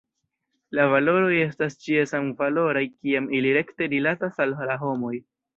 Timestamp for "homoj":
4.87-5.15